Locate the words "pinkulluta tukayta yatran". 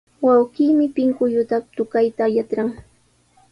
0.95-2.69